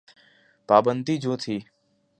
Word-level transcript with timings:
پابندیاں 0.69 1.21
جو 1.23 1.33
تھیں۔ 1.41 1.59